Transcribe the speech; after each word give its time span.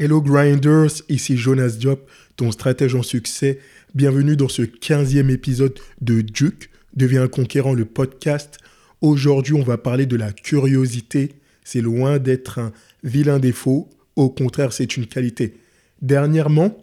Hello 0.00 0.22
Grinders, 0.22 1.02
ici 1.08 1.36
Jonas 1.36 1.70
Diop, 1.70 2.08
ton 2.36 2.52
stratège 2.52 2.94
en 2.94 3.02
succès. 3.02 3.58
Bienvenue 3.96 4.36
dans 4.36 4.46
ce 4.46 4.62
15e 4.62 5.28
épisode 5.28 5.76
de 6.00 6.20
Duke, 6.20 6.70
Deviens 6.94 7.24
un 7.24 7.28
conquérant, 7.28 7.74
le 7.74 7.84
podcast. 7.84 8.58
Aujourd'hui, 9.00 9.54
on 9.54 9.64
va 9.64 9.76
parler 9.76 10.06
de 10.06 10.14
la 10.14 10.30
curiosité. 10.30 11.32
C'est 11.64 11.80
loin 11.80 12.18
d'être 12.20 12.60
un 12.60 12.72
vilain 13.02 13.40
défaut, 13.40 13.90
au 14.14 14.30
contraire, 14.30 14.72
c'est 14.72 14.96
une 14.96 15.06
qualité. 15.06 15.56
Dernièrement, 16.00 16.78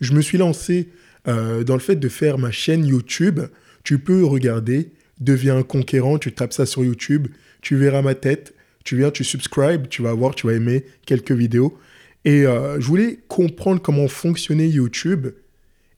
je 0.00 0.12
me 0.12 0.20
suis 0.20 0.36
lancé 0.36 0.88
euh, 1.28 1.62
dans 1.62 1.74
le 1.74 1.80
fait 1.80 1.94
de 1.94 2.08
faire 2.08 2.36
ma 2.36 2.50
chaîne 2.50 2.84
YouTube. 2.84 3.38
Tu 3.84 4.00
peux 4.00 4.24
regarder, 4.24 4.90
Deviens 5.20 5.58
un 5.58 5.62
conquérant, 5.62 6.18
tu 6.18 6.32
tapes 6.32 6.52
ça 6.52 6.66
sur 6.66 6.82
YouTube, 6.82 7.28
tu 7.62 7.76
verras 7.76 8.02
ma 8.02 8.16
tête, 8.16 8.54
tu 8.82 8.96
viens, 8.96 9.12
tu 9.12 9.22
subscribes, 9.22 9.86
tu 9.88 10.02
vas 10.02 10.14
voir, 10.14 10.34
tu 10.34 10.48
vas 10.48 10.54
aimer 10.54 10.84
quelques 11.06 11.30
vidéos. 11.30 11.78
Et 12.24 12.46
euh, 12.46 12.80
je 12.80 12.86
voulais 12.86 13.20
comprendre 13.28 13.80
comment 13.80 14.08
fonctionnait 14.08 14.68
YouTube 14.68 15.28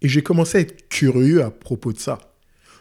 et 0.00 0.08
j'ai 0.08 0.22
commencé 0.22 0.58
à 0.58 0.60
être 0.60 0.88
curieux 0.88 1.42
à 1.42 1.50
propos 1.50 1.92
de 1.92 1.98
ça. 1.98 2.18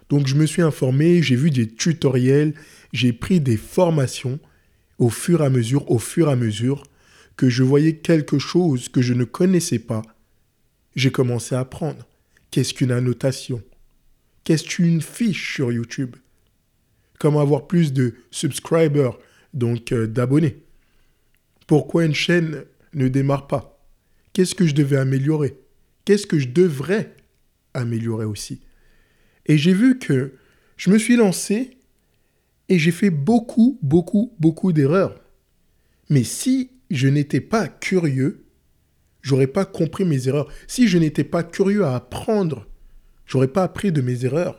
Donc 0.09 0.27
je 0.27 0.35
me 0.35 0.45
suis 0.45 0.61
informé, 0.61 1.23
j'ai 1.23 1.35
vu 1.35 1.51
des 1.51 1.67
tutoriels, 1.67 2.53
j'ai 2.93 3.13
pris 3.13 3.39
des 3.39 3.57
formations 3.57 4.39
au 4.99 5.09
fur 5.09 5.41
et 5.41 5.45
à 5.45 5.49
mesure, 5.49 5.89
au 5.89 5.99
fur 5.99 6.29
et 6.29 6.33
à 6.33 6.35
mesure 6.35 6.83
que 7.37 7.49
je 7.49 7.63
voyais 7.63 7.95
quelque 7.95 8.37
chose 8.37 8.89
que 8.89 9.01
je 9.01 9.13
ne 9.13 9.23
connaissais 9.23 9.79
pas. 9.79 10.01
J'ai 10.95 11.11
commencé 11.11 11.55
à 11.55 11.61
apprendre. 11.61 12.05
Qu'est-ce 12.51 12.73
qu'une 12.73 12.91
annotation? 12.91 13.63
Qu'est-ce 14.43 14.65
qu'une 14.65 15.01
fiche 15.01 15.55
sur 15.55 15.71
YouTube? 15.71 16.15
Comment 17.17 17.39
avoir 17.39 17.67
plus 17.67 17.93
de 17.93 18.15
subscribers, 18.29 19.17
donc 19.53 19.91
euh, 19.91 20.07
d'abonnés? 20.07 20.57
Pourquoi 21.67 22.03
une 22.03 22.13
chaîne 22.13 22.65
ne 22.93 23.07
démarre 23.07 23.47
pas 23.47 23.71
Qu'est-ce 24.33 24.55
que 24.55 24.65
je 24.65 24.73
devais 24.73 24.97
améliorer? 24.97 25.57
Qu'est-ce 26.05 26.25
que 26.25 26.39
je 26.39 26.47
devrais 26.47 27.15
améliorer 27.73 28.25
aussi? 28.25 28.61
Et 29.45 29.57
j'ai 29.57 29.73
vu 29.73 29.99
que 29.99 30.33
je 30.77 30.89
me 30.89 30.97
suis 30.97 31.15
lancé 31.15 31.77
et 32.69 32.79
j'ai 32.79 32.91
fait 32.91 33.09
beaucoup, 33.09 33.77
beaucoup, 33.81 34.33
beaucoup 34.39 34.71
d'erreurs. 34.71 35.21
Mais 36.09 36.23
si 36.23 36.71
je 36.89 37.07
n'étais 37.07 37.41
pas 37.41 37.67
curieux, 37.67 38.45
j'aurais 39.21 39.47
pas 39.47 39.65
compris 39.65 40.05
mes 40.05 40.27
erreurs. 40.27 40.51
Si 40.67 40.87
je 40.87 40.97
n'étais 40.97 41.23
pas 41.23 41.43
curieux 41.43 41.83
à 41.83 41.95
apprendre, 41.95 42.67
j'aurais 43.25 43.47
pas 43.49 43.63
appris 43.63 43.91
de 43.91 44.01
mes 44.01 44.25
erreurs. 44.25 44.57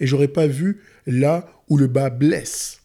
Et 0.00 0.06
j'aurais 0.06 0.28
pas 0.28 0.46
vu 0.46 0.80
là 1.06 1.46
où 1.68 1.76
le 1.76 1.86
bas 1.86 2.10
blesse. 2.10 2.82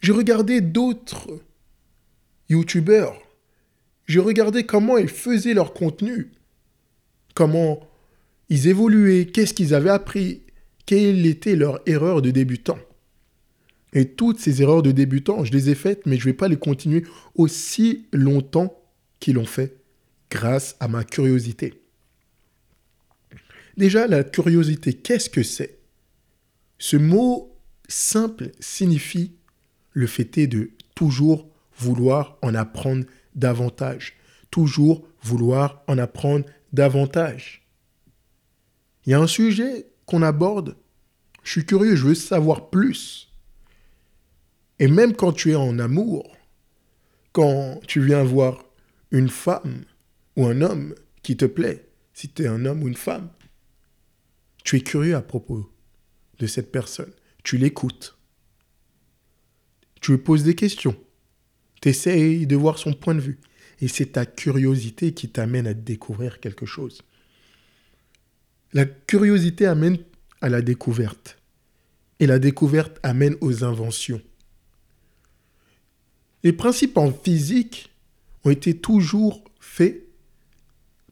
J'ai 0.00 0.12
regardé 0.12 0.60
d'autres 0.60 1.40
youtubeurs 2.48 3.21
j'ai 4.06 4.20
regardé 4.20 4.64
comment 4.64 4.98
ils 4.98 5.08
faisaient 5.08 5.54
leur 5.54 5.72
contenu, 5.72 6.32
comment 7.34 7.80
ils 8.48 8.68
évoluaient, 8.68 9.26
qu'est-ce 9.26 9.54
qu'ils 9.54 9.74
avaient 9.74 9.90
appris, 9.90 10.42
quelle 10.86 11.24
était 11.26 11.56
leur 11.56 11.80
erreur 11.86 12.22
de 12.22 12.30
débutant. 12.30 12.78
Et 13.92 14.08
toutes 14.08 14.38
ces 14.38 14.62
erreurs 14.62 14.82
de 14.82 14.90
débutant, 14.90 15.44
je 15.44 15.52
les 15.52 15.70
ai 15.70 15.74
faites, 15.74 16.06
mais 16.06 16.16
je 16.16 16.22
ne 16.22 16.32
vais 16.32 16.36
pas 16.36 16.48
les 16.48 16.56
continuer 16.56 17.04
aussi 17.34 18.06
longtemps 18.12 18.78
qu'ils 19.20 19.34
l'ont 19.34 19.44
fait, 19.44 19.76
grâce 20.30 20.76
à 20.80 20.88
ma 20.88 21.04
curiosité. 21.04 21.74
Déjà, 23.76 24.06
la 24.06 24.24
curiosité, 24.24 24.92
qu'est-ce 24.94 25.30
que 25.30 25.42
c'est? 25.42 25.78
Ce 26.78 26.96
mot 26.96 27.54
simple 27.88 28.50
signifie 28.60 29.32
le 29.92 30.06
fait 30.06 30.46
de 30.46 30.70
toujours 30.94 31.48
vouloir 31.78 32.38
en 32.42 32.54
apprendre 32.54 33.04
davantage. 33.34 34.14
Toujours 34.50 35.06
vouloir 35.22 35.82
en 35.86 35.98
apprendre 35.98 36.44
davantage. 36.72 37.66
Il 39.04 39.10
y 39.10 39.14
a 39.14 39.20
un 39.20 39.26
sujet 39.26 39.86
qu'on 40.06 40.22
aborde. 40.22 40.76
Je 41.42 41.50
suis 41.50 41.66
curieux, 41.66 41.96
je 41.96 42.06
veux 42.06 42.14
savoir 42.14 42.70
plus. 42.70 43.32
Et 44.78 44.88
même 44.88 45.14
quand 45.14 45.32
tu 45.32 45.52
es 45.52 45.56
en 45.56 45.78
amour, 45.78 46.36
quand 47.32 47.80
tu 47.86 48.04
viens 48.04 48.22
voir 48.22 48.64
une 49.10 49.28
femme 49.28 49.84
ou 50.36 50.46
un 50.46 50.60
homme 50.60 50.94
qui 51.22 51.36
te 51.36 51.44
plaît, 51.44 51.88
si 52.12 52.28
tu 52.28 52.42
es 52.42 52.46
un 52.46 52.64
homme 52.66 52.82
ou 52.82 52.88
une 52.88 52.96
femme, 52.96 53.30
tu 54.64 54.76
es 54.76 54.80
curieux 54.80 55.16
à 55.16 55.22
propos 55.22 55.70
de 56.38 56.46
cette 56.46 56.70
personne. 56.70 57.12
Tu 57.42 57.56
l'écoutes. 57.56 58.16
Tu 60.00 60.12
lui 60.12 60.18
poses 60.18 60.44
des 60.44 60.54
questions. 60.54 60.96
Tu 61.82 61.90
essayes 61.90 62.46
de 62.46 62.56
voir 62.56 62.78
son 62.78 62.94
point 62.94 63.14
de 63.14 63.20
vue. 63.20 63.38
Et 63.82 63.88
c'est 63.88 64.12
ta 64.12 64.24
curiosité 64.24 65.12
qui 65.12 65.28
t'amène 65.28 65.66
à 65.66 65.74
découvrir 65.74 66.40
quelque 66.40 66.64
chose. 66.64 67.02
La 68.72 68.86
curiosité 68.86 69.66
amène 69.66 69.98
à 70.40 70.48
la 70.48 70.62
découverte. 70.62 71.38
Et 72.20 72.26
la 72.26 72.38
découverte 72.38 72.98
amène 73.02 73.36
aux 73.40 73.64
inventions. 73.64 74.22
Les 76.44 76.52
principes 76.52 76.96
en 76.96 77.12
physique 77.12 77.92
ont 78.44 78.50
été 78.50 78.76
toujours 78.76 79.42
faits 79.60 80.04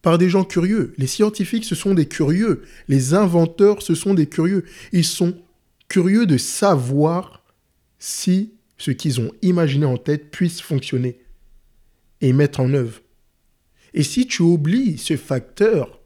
par 0.03 0.19
des 0.19 0.31
gens 0.31 0.45
curieux. 0.45 0.95
Les 0.99 1.07
scientifiques, 1.09 1.65
ce 1.65 1.75
sont 1.75 1.95
des 1.95 2.07
curieux. 2.07 2.63
Les 2.87 3.15
inventeurs, 3.15 3.83
ce 3.83 3.97
sont 3.97 4.15
des 4.15 4.27
curieux. 4.27 4.65
Ils 4.93 5.05
sont 5.05 5.37
curieux 5.89 6.27
de 6.27 6.39
savoir 6.39 7.45
si 7.99 8.55
ce 8.81 8.91
qu'ils 8.91 9.21
ont 9.21 9.31
imaginé 9.43 9.85
en 9.85 9.99
tête 9.99 10.31
puisse 10.31 10.63
fonctionner 10.63 11.21
et 12.23 12.33
mettre 12.33 12.61
en 12.61 12.73
œuvre. 12.73 13.03
Et 13.93 14.03
si 14.03 14.27
tu 14.27 14.41
oublies 14.41 14.97
ce 14.97 15.19
facteur, 15.19 16.01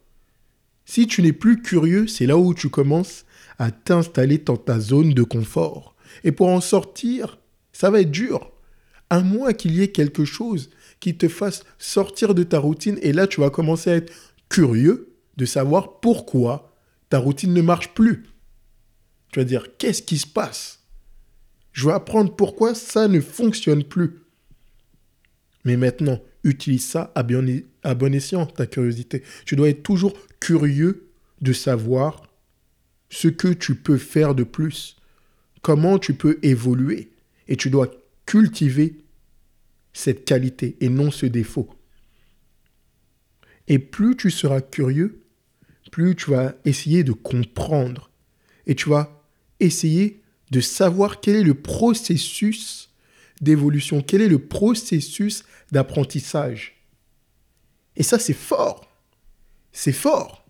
si 0.85 1.07
tu 1.07 1.23
n'es 1.23 1.33
plus 1.33 1.63
curieux, 1.63 2.09
c'est 2.09 2.27
là 2.27 2.37
où 2.37 2.53
tu 2.53 2.71
commences 2.71 3.27
à 3.59 3.71
t'installer 3.71 4.39
dans 4.39 4.57
ta 4.57 4.81
zone 4.81 5.15
de 5.15 5.23
confort. 5.23 5.95
Et 6.25 6.33
pour 6.33 6.49
en 6.49 6.61
sortir, 6.61 7.39
ça 7.73 7.91
va 7.91 8.01
être 8.01 8.11
dur. 8.11 8.51
À 9.09 9.21
moins 9.21 9.53
qu'il 9.53 9.77
y 9.77 9.83
ait 9.83 9.93
quelque 9.93 10.25
chose 10.25 10.71
qui 10.99 11.17
te 11.17 11.29
fasse 11.29 11.63
sortir 11.79 12.35
de 12.35 12.43
ta 12.43 12.59
routine. 12.59 12.99
Et 13.03 13.13
là, 13.13 13.29
tu 13.29 13.41
vas 13.41 13.51
commencer 13.51 13.91
à 13.91 13.97
être 13.97 14.13
curieux 14.49 15.15
de 15.37 15.45
savoir 15.45 16.01
pourquoi 16.01 16.75
ta 17.09 17.19
routine 17.19 17.55
ne 17.55 17.63
marche 17.63 17.95
plus. 17.95 18.25
Tu 19.31 19.39
vas 19.39 19.45
dire, 19.45 19.77
qu'est-ce 19.79 20.03
qui 20.03 20.19
se 20.19 20.27
passe? 20.27 20.84
Je 21.75 21.87
veux 21.87 21.93
apprendre 21.93 22.35
pourquoi 22.35 22.75
ça 22.75 23.09
ne 23.09 23.21
fonctionne 23.21 23.85
plus. 23.85 24.21
Mais 25.65 25.77
maintenant, 25.77 26.21
utilise 26.45 26.87
ça 26.87 27.13
à 27.17 27.25
bon, 27.25 28.15
escient, 28.15 28.47
ta 28.47 28.67
curiosité. 28.67 29.23
Tu 29.45 29.57
dois 29.57 29.69
être 29.69 29.83
toujours 29.83 30.15
curieux 30.41 31.09
de 31.41 31.53
savoir 31.53 32.23
ce 33.11 33.29
que 33.29 33.49
tu 33.49 33.75
peux 33.75 33.99
faire 33.99 34.37
de 34.37 34.45
plus, 34.45 34.97
comment 35.63 35.99
tu 35.99 36.15
peux 36.15 36.39
évoluer. 36.43 37.11
Et 37.49 37.57
tu 37.57 37.71
dois 37.71 37.91
cultiver 38.25 38.97
cette 39.93 40.25
qualité 40.25 40.77
et 40.81 40.89
non 40.89 41.11
ce 41.11 41.27
défaut. 41.27 41.69
Et 43.67 43.81
plus 43.81 44.17
tu 44.17 44.31
seras 44.31 44.61
curieux, 44.61 45.25
plus 45.91 46.15
tu 46.15 46.31
vas 46.31 46.55
essayer 46.65 47.03
de 47.03 47.13
comprendre. 47.13 48.11
Et 48.67 48.77
tu 48.77 48.89
vas 48.89 49.25
essayer 49.59 50.24
de 50.55 50.61
savoir 50.61 51.21
quel 51.21 51.35
est 51.35 51.43
le 51.43 51.55
processus 51.55 52.91
d'évolution, 53.41 54.03
quel 54.03 54.23
est 54.23 54.29
le 54.29 54.39
processus 54.39 55.45
d'apprentissage. 55.73 56.77
Et 57.97 58.05
ça, 58.05 58.21
c'est 58.21 58.33
fort. 58.33 58.89
C'est 59.73 59.93
fort. 59.93 60.47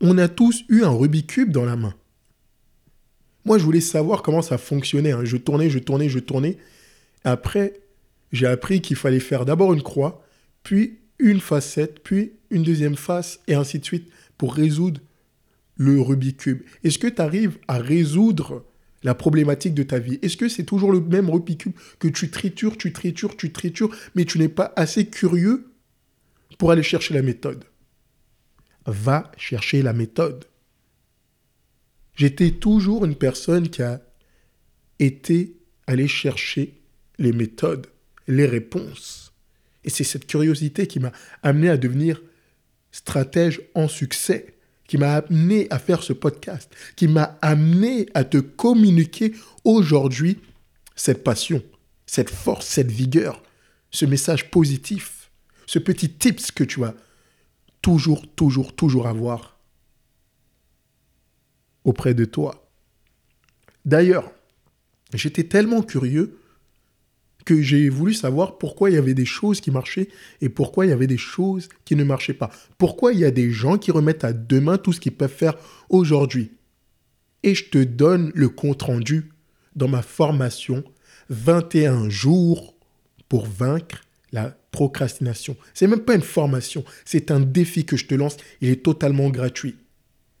On 0.00 0.16
a 0.16 0.28
tous 0.28 0.64
eu 0.70 0.82
un 0.82 0.88
Rubik's 0.88 1.34
Cube 1.34 1.52
dans 1.52 1.66
la 1.66 1.76
main. 1.76 1.94
Moi, 3.44 3.58
je 3.58 3.64
voulais 3.64 3.82
savoir 3.82 4.22
comment 4.22 4.40
ça 4.40 4.56
fonctionnait. 4.56 5.12
Hein. 5.12 5.24
Je 5.24 5.36
tournais, 5.36 5.68
je 5.68 5.78
tournais, 5.78 6.08
je 6.08 6.20
tournais. 6.20 6.56
Après, 7.22 7.80
j'ai 8.32 8.46
appris 8.46 8.80
qu'il 8.80 8.96
fallait 8.96 9.20
faire 9.20 9.44
d'abord 9.44 9.74
une 9.74 9.82
croix, 9.82 10.24
puis 10.62 11.00
une 11.18 11.40
facette, 11.40 12.02
puis 12.02 12.32
une 12.50 12.62
deuxième 12.62 12.96
face, 12.96 13.40
et 13.46 13.54
ainsi 13.54 13.78
de 13.78 13.84
suite, 13.84 14.10
pour 14.38 14.54
résoudre 14.54 15.02
le 15.82 16.00
Rubik's 16.00 16.42
Cube 16.42 16.62
Est-ce 16.84 16.98
que 16.98 17.08
tu 17.08 17.20
arrives 17.20 17.58
à 17.68 17.78
résoudre 17.78 18.64
la 19.02 19.14
problématique 19.14 19.74
de 19.74 19.82
ta 19.82 19.98
vie? 19.98 20.18
Est-ce 20.22 20.36
que 20.36 20.48
c'est 20.48 20.64
toujours 20.64 20.92
le 20.92 21.00
même 21.00 21.28
Rubik's 21.28 21.64
Cube 21.64 21.76
que 21.98 22.08
tu 22.08 22.30
tritures, 22.30 22.78
tu 22.78 22.92
tritures, 22.92 23.36
tu 23.36 23.52
tritures, 23.52 23.94
mais 24.14 24.24
tu 24.24 24.38
n'es 24.38 24.48
pas 24.48 24.72
assez 24.76 25.06
curieux 25.06 25.72
pour 26.58 26.70
aller 26.70 26.82
chercher 26.82 27.14
la 27.14 27.22
méthode? 27.22 27.64
Va 28.86 29.30
chercher 29.36 29.82
la 29.82 29.92
méthode. 29.92 30.44
J'étais 32.14 32.50
toujours 32.50 33.04
une 33.04 33.16
personne 33.16 33.68
qui 33.68 33.82
a 33.82 34.00
été 34.98 35.56
allée 35.86 36.08
chercher 36.08 36.80
les 37.18 37.32
méthodes, 37.32 37.86
les 38.28 38.46
réponses. 38.46 39.32
Et 39.84 39.90
c'est 39.90 40.04
cette 40.04 40.26
curiosité 40.26 40.86
qui 40.86 41.00
m'a 41.00 41.12
amené 41.42 41.68
à 41.68 41.76
devenir 41.76 42.22
stratège 42.92 43.62
en 43.74 43.88
succès 43.88 44.54
qui 44.92 44.98
m'a 44.98 45.14
amené 45.14 45.68
à 45.70 45.78
faire 45.78 46.02
ce 46.02 46.12
podcast, 46.12 46.70
qui 46.96 47.08
m'a 47.08 47.38
amené 47.40 48.10
à 48.12 48.24
te 48.24 48.36
communiquer 48.36 49.32
aujourd'hui 49.64 50.38
cette 50.96 51.24
passion, 51.24 51.62
cette 52.04 52.28
force, 52.28 52.66
cette 52.66 52.90
vigueur, 52.90 53.42
ce 53.90 54.04
message 54.04 54.50
positif, 54.50 55.30
ce 55.64 55.78
petit 55.78 56.10
tips 56.10 56.50
que 56.50 56.62
tu 56.62 56.80
vas 56.80 56.94
toujours, 57.80 58.30
toujours, 58.34 58.76
toujours 58.76 59.06
avoir 59.06 59.58
auprès 61.84 62.12
de 62.12 62.26
toi. 62.26 62.70
D'ailleurs, 63.86 64.30
j'étais 65.14 65.44
tellement 65.44 65.80
curieux 65.80 66.38
que 67.44 67.62
j'ai 67.62 67.88
voulu 67.88 68.14
savoir 68.14 68.58
pourquoi 68.58 68.90
il 68.90 68.94
y 68.94 68.98
avait 68.98 69.14
des 69.14 69.24
choses 69.24 69.60
qui 69.60 69.70
marchaient 69.70 70.08
et 70.40 70.48
pourquoi 70.48 70.86
il 70.86 70.90
y 70.90 70.92
avait 70.92 71.06
des 71.06 71.18
choses 71.18 71.68
qui 71.84 71.96
ne 71.96 72.04
marchaient 72.04 72.34
pas. 72.34 72.50
Pourquoi 72.78 73.12
il 73.12 73.20
y 73.20 73.24
a 73.24 73.30
des 73.30 73.50
gens 73.50 73.78
qui 73.78 73.90
remettent 73.90 74.24
à 74.24 74.32
demain 74.32 74.78
tout 74.78 74.92
ce 74.92 75.00
qu'ils 75.00 75.16
peuvent 75.16 75.30
faire 75.30 75.54
aujourd'hui. 75.88 76.52
Et 77.42 77.54
je 77.54 77.64
te 77.64 77.78
donne 77.78 78.30
le 78.34 78.48
compte-rendu 78.48 79.32
dans 79.74 79.88
ma 79.88 80.02
formation 80.02 80.84
21 81.30 82.08
jours 82.08 82.74
pour 83.28 83.46
vaincre 83.46 84.02
la 84.32 84.56
procrastination. 84.70 85.56
C'est 85.74 85.86
même 85.86 86.00
pas 86.00 86.14
une 86.14 86.22
formation, 86.22 86.84
c'est 87.04 87.30
un 87.30 87.40
défi 87.40 87.84
que 87.84 87.96
je 87.96 88.06
te 88.06 88.14
lance. 88.14 88.36
Il 88.60 88.70
est 88.70 88.82
totalement 88.82 89.30
gratuit. 89.30 89.76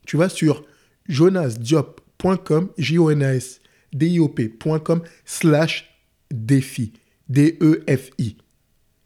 Tu 0.06 0.16
vas 0.16 0.28
sur 0.28 0.64
jonasdiop.com, 1.08 2.70
j 2.78 2.98
o 2.98 3.10
n 3.10 3.22
a 3.22 3.34
s 3.34 3.60
d 3.92 4.06
i 4.06 4.18
o 4.20 4.28
p.com 4.28 5.02
slash 5.24 5.91
défi, 6.32 6.92
D-E-F-I. 7.28 8.36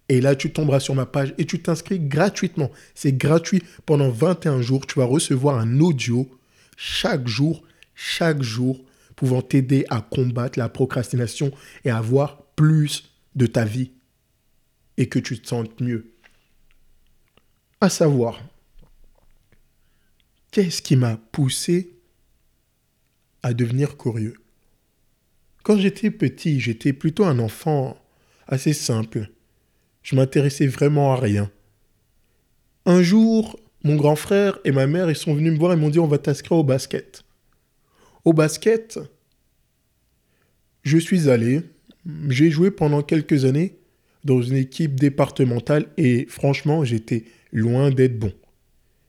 Et 0.08 0.20
là, 0.20 0.36
tu 0.36 0.52
tomberas 0.52 0.80
sur 0.80 0.94
ma 0.94 1.06
page 1.06 1.34
et 1.38 1.46
tu 1.46 1.60
t'inscris 1.60 1.98
gratuitement. 1.98 2.70
C'est 2.94 3.12
gratuit 3.12 3.62
pendant 3.86 4.10
21 4.10 4.62
jours. 4.62 4.86
Tu 4.86 4.98
vas 4.98 5.04
recevoir 5.04 5.58
un 5.58 5.80
audio 5.80 6.28
chaque 6.76 7.26
jour, 7.26 7.62
chaque 7.94 8.42
jour, 8.42 8.84
pouvant 9.16 9.42
t'aider 9.42 9.84
à 9.88 10.00
combattre 10.00 10.58
la 10.58 10.68
procrastination 10.68 11.50
et 11.84 11.90
à 11.90 11.98
avoir 11.98 12.42
plus 12.54 13.10
de 13.34 13.46
ta 13.46 13.64
vie 13.64 13.90
et 14.96 15.08
que 15.08 15.18
tu 15.18 15.38
te 15.40 15.48
sentes 15.48 15.80
mieux. 15.80 16.12
À 17.80 17.88
savoir, 17.88 18.40
qu'est-ce 20.50 20.82
qui 20.82 20.96
m'a 20.96 21.16
poussé 21.16 21.94
à 23.42 23.52
devenir 23.52 23.96
curieux? 23.96 24.34
Quand 25.66 25.78
j'étais 25.78 26.12
petit, 26.12 26.60
j'étais 26.60 26.92
plutôt 26.92 27.24
un 27.24 27.40
enfant 27.40 27.96
assez 28.46 28.72
simple. 28.72 29.30
Je 30.04 30.14
m'intéressais 30.14 30.68
vraiment 30.68 31.12
à 31.12 31.16
rien. 31.16 31.50
Un 32.84 33.02
jour, 33.02 33.58
mon 33.82 33.96
grand 33.96 34.14
frère 34.14 34.60
et 34.64 34.70
ma 34.70 34.86
mère, 34.86 35.10
ils 35.10 35.16
sont 35.16 35.34
venus 35.34 35.52
me 35.52 35.58
voir 35.58 35.72
et 35.72 35.76
m'ont 35.76 35.88
dit 35.88 35.98
on 35.98 36.06
va 36.06 36.18
t'inscrire 36.18 36.58
au 36.58 36.62
basket. 36.62 37.24
Au 38.24 38.32
basket, 38.32 39.00
je 40.84 40.98
suis 40.98 41.28
allé, 41.28 41.62
j'ai 42.28 42.48
joué 42.52 42.70
pendant 42.70 43.02
quelques 43.02 43.44
années 43.44 43.76
dans 44.22 44.40
une 44.40 44.58
équipe 44.58 44.94
départementale 44.94 45.86
et 45.96 46.26
franchement, 46.26 46.84
j'étais 46.84 47.24
loin 47.50 47.90
d'être 47.90 48.20
bon. 48.20 48.32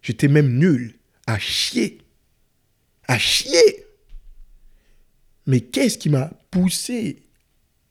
J'étais 0.02 0.28
même 0.28 0.58
nul, 0.58 0.96
à 1.28 1.38
chier. 1.38 2.00
À 3.08 3.20
chier. 3.20 3.86
Mais 5.46 5.62
qu'est-ce 5.62 6.00
qui 6.00 6.10
m'a 6.10 6.32
poussé 6.58 7.18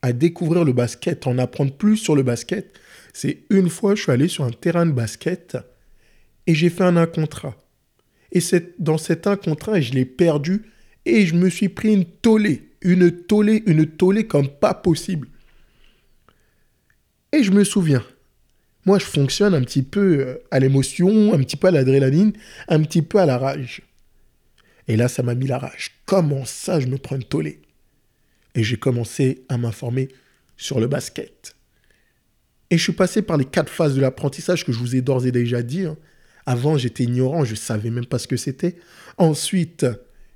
à 0.01 0.11
découvrir 0.11 0.65
le 0.65 0.73
basket, 0.73 1.25
en 1.25 1.37
apprendre 1.37 1.71
plus 1.71 1.95
sur 1.95 2.15
le 2.15 2.23
basket 2.23 2.77
C'est 3.13 3.39
une 3.49 3.69
fois, 3.69 3.95
je 3.95 4.03
suis 4.03 4.11
allé 4.11 4.27
sur 4.27 4.43
un 4.43 4.51
terrain 4.51 4.85
de 4.85 4.91
basket 4.91 5.57
et 6.45 6.53
j'ai 6.53 6.69
fait 6.69 6.83
un 6.83 7.05
contrat. 7.05 7.55
Et 8.33 8.39
dans 8.77 8.97
cet 8.97 9.25
un 9.25 9.37
contrat, 9.37 9.79
je 9.79 9.93
l'ai 9.93 10.05
perdu 10.05 10.63
et 11.05 11.25
je 11.25 11.35
me 11.35 11.49
suis 11.49 11.69
pris 11.69 11.93
une 11.93 12.03
tollée, 12.03 12.69
une 12.81 13.09
tollée, 13.09 13.63
une 13.65 13.85
tollée 13.85 14.27
comme 14.27 14.49
pas 14.49 14.73
possible. 14.73 15.29
Et 17.31 17.43
je 17.43 17.51
me 17.51 17.63
souviens, 17.63 18.03
moi 18.85 18.99
je 18.99 19.05
fonctionne 19.05 19.53
un 19.53 19.61
petit 19.61 19.83
peu 19.83 20.19
euh, 20.19 20.43
à 20.51 20.59
l'émotion, 20.59 21.33
un 21.33 21.39
petit 21.39 21.55
peu 21.55 21.67
à 21.67 21.71
l'adrénaline, 21.71 22.33
un 22.67 22.81
petit 22.81 23.01
peu 23.01 23.19
à 23.19 23.25
la 23.25 23.37
rage. 23.37 23.81
Et 24.89 24.97
là, 24.97 25.07
ça 25.07 25.23
m'a 25.23 25.35
mis 25.35 25.47
la 25.47 25.57
rage. 25.57 25.91
Comment 26.05 26.45
ça, 26.45 26.79
je 26.79 26.87
me 26.87 26.97
prends 26.97 27.15
une 27.15 27.23
tollée? 27.23 27.61
Et 28.57 28.63
j'ai 28.63 28.75
commencé 28.75 29.45
à 29.47 29.57
m'informer 29.57 30.09
sur 30.57 30.81
le 30.81 30.87
basket. 30.87 31.55
Et 32.69 32.77
je 32.77 32.83
suis 32.83 32.91
passé 32.91 33.21
par 33.21 33.37
les 33.37 33.45
quatre 33.45 33.71
phases 33.71 33.95
de 33.95 34.01
l'apprentissage 34.01 34.65
que 34.65 34.73
je 34.73 34.79
vous 34.79 34.95
ai 34.95 35.01
d'ores 35.01 35.25
et 35.25 35.31
déjà 35.31 35.61
dit. 35.61 35.85
Hein. 35.85 35.95
Avant, 36.45 36.77
j'étais 36.77 37.03
ignorant, 37.03 37.45
je 37.45 37.51
ne 37.51 37.55
savais 37.55 37.91
même 37.91 38.07
pas 38.07 38.19
ce 38.19 38.27
que 38.27 38.35
c'était. 38.35 38.77
Ensuite, 39.17 39.85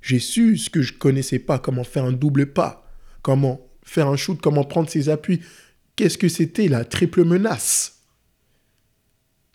j'ai 0.00 0.20
su 0.20 0.56
ce 0.56 0.70
que 0.70 0.82
je 0.82 0.92
connaissais 0.92 1.40
pas, 1.40 1.58
comment 1.58 1.84
faire 1.84 2.04
un 2.04 2.12
double 2.12 2.52
pas, 2.52 2.88
comment 3.22 3.68
faire 3.82 4.06
un 4.06 4.16
shoot, 4.16 4.40
comment 4.40 4.64
prendre 4.64 4.88
ses 4.88 5.08
appuis. 5.08 5.40
Qu'est-ce 5.96 6.16
que 6.16 6.28
c'était 6.28 6.68
la 6.68 6.84
triple 6.84 7.24
menace? 7.24 8.04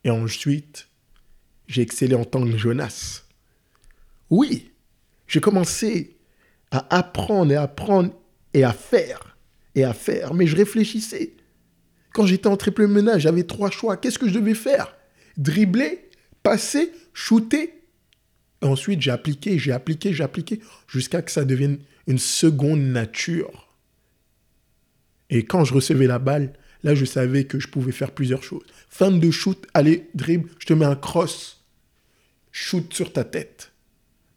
Et 0.03 0.09
ensuite, 0.09 0.89
j'ai 1.67 1.81
excellé 1.81 2.15
en 2.15 2.25
tant 2.25 2.43
que 2.43 2.57
Jonas. 2.57 3.23
Oui, 4.29 4.71
j'ai 5.25 5.39
commencé 5.39 6.17
à 6.71 6.95
apprendre 6.95 7.51
et 7.51 7.55
apprendre 7.55 8.13
et 8.57 8.63
à 8.63 8.73
faire 8.73 9.37
et 9.75 9.83
à 9.83 9.93
faire, 9.93 10.33
mais 10.33 10.47
je 10.47 10.55
réfléchissais. 10.55 11.33
Quand 12.13 12.25
j'étais 12.25 12.47
en 12.47 12.57
triple 12.57 12.87
menace, 12.87 13.19
j'avais 13.19 13.43
trois 13.43 13.69
choix. 13.69 13.97
Qu'est-ce 13.97 14.17
que 14.17 14.27
je 14.27 14.33
devais 14.33 14.55
faire? 14.55 14.95
Dribbler, 15.37 16.09
passer, 16.41 16.91
shooter 17.13 17.77
ensuite, 18.61 19.01
j'ai 19.01 19.11
appliqué, 19.11 19.59
j'ai 19.59 19.71
appliqué, 19.71 20.13
j'ai 20.13 20.23
appliqué, 20.23 20.61
jusqu'à 20.87 21.21
que 21.21 21.31
ça 21.31 21.45
devienne 21.45 21.79
une 22.07 22.17
seconde 22.17 22.81
nature. 22.81 23.69
Et 25.29 25.43
quand 25.43 25.65
je 25.65 25.73
recevais 25.73 26.07
la 26.07 26.19
balle, 26.19 26.53
là, 26.83 26.95
je 26.95 27.05
savais 27.05 27.43
que 27.43 27.59
je 27.59 27.67
pouvais 27.67 27.91
faire 27.91 28.11
plusieurs 28.11 28.43
choses. 28.43 28.65
Fin 28.89 29.11
de 29.11 29.31
shoot, 29.31 29.67
allez, 29.73 30.09
dribble, 30.13 30.49
je 30.59 30.65
te 30.65 30.73
mets 30.73 30.85
un 30.85 30.95
cross. 30.95 31.63
Shoot 32.51 32.93
sur 32.93 33.13
ta 33.13 33.23
tête. 33.23 33.71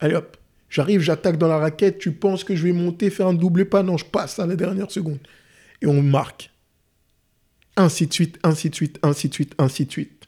Allez 0.00 0.16
hop, 0.16 0.36
j'arrive, 0.70 1.00
j'attaque 1.00 1.36
dans 1.36 1.48
la 1.48 1.58
raquette, 1.58 1.98
tu 1.98 2.12
penses 2.12 2.44
que 2.44 2.56
je 2.56 2.64
vais 2.64 2.72
monter, 2.72 3.10
faire 3.10 3.26
un 3.26 3.34
double 3.34 3.66
pas, 3.66 3.82
non, 3.82 3.98
je 3.98 4.06
passe 4.06 4.38
à 4.38 4.46
la 4.46 4.56
dernière 4.56 4.90
seconde. 4.90 5.18
Et 5.82 5.86
on 5.86 6.02
marque. 6.02 6.50
Ainsi 7.76 8.06
de 8.06 8.12
suite, 8.12 8.38
ainsi 8.42 8.70
de 8.70 8.74
suite, 8.74 8.98
ainsi 9.02 9.28
de 9.28 9.34
suite, 9.34 9.54
ainsi 9.58 9.84
de 9.84 9.90
suite 9.90 10.20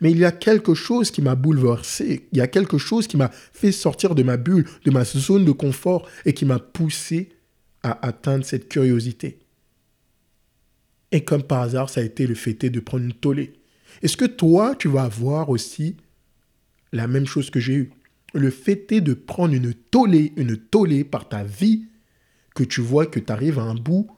mais 0.00 0.10
il 0.10 0.18
y 0.18 0.24
a 0.24 0.32
quelque 0.32 0.74
chose 0.74 1.10
qui 1.10 1.22
m'a 1.22 1.34
bouleversé, 1.34 2.28
il 2.32 2.38
y 2.38 2.40
a 2.40 2.46
quelque 2.46 2.78
chose 2.78 3.06
qui 3.06 3.16
m'a 3.16 3.30
fait 3.52 3.72
sortir 3.72 4.14
de 4.14 4.22
ma 4.22 4.36
bulle, 4.36 4.66
de 4.84 4.90
ma 4.90 5.04
zone 5.04 5.44
de 5.44 5.52
confort 5.52 6.08
et 6.24 6.34
qui 6.34 6.44
m'a 6.44 6.58
poussé 6.58 7.30
à 7.82 8.06
atteindre 8.06 8.44
cette 8.44 8.68
curiosité. 8.68 9.38
Et 11.12 11.24
comme 11.24 11.42
par 11.42 11.62
hasard, 11.62 11.88
ça 11.88 12.00
a 12.00 12.04
été 12.04 12.26
le 12.26 12.34
fait 12.34 12.54
de 12.54 12.80
prendre 12.80 13.04
une 13.04 13.12
tollée. 13.12 13.54
Est-ce 14.02 14.16
que 14.16 14.24
toi, 14.24 14.74
tu 14.76 14.88
vas 14.88 15.04
avoir 15.04 15.48
aussi 15.50 15.96
la 16.92 17.06
même 17.06 17.26
chose 17.26 17.50
que 17.50 17.60
j'ai 17.60 17.74
eu 17.74 17.92
Le 18.36 18.50
fait 18.50 19.00
de 19.00 19.14
prendre 19.14 19.54
une 19.54 19.72
tollée, 19.72 20.32
une 20.36 20.56
tollée 20.56 21.04
par 21.04 21.28
ta 21.28 21.42
vie, 21.42 21.86
que 22.54 22.62
tu 22.64 22.80
vois 22.80 23.06
que 23.06 23.18
tu 23.18 23.32
arrives 23.32 23.58
à 23.58 23.62
un 23.62 23.74
bout 23.74 24.08